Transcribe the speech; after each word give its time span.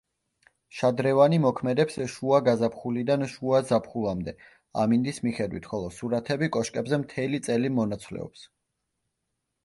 შადრევანი 0.75 1.37
მოქმედებს 1.41 1.97
შუა 2.13 2.37
გაზაფხულიდან 2.47 3.25
შუა 3.33 3.59
ზაფხულამდე 3.71 4.33
ამინდის 4.83 5.19
მიხედვით, 5.25 5.67
ხოლო 5.73 5.91
სურათები 5.97 6.49
კოშკებზე 6.57 6.99
მთელი 7.03 7.41
წელი 7.49 7.71
მონაცვლეობს. 7.81 8.47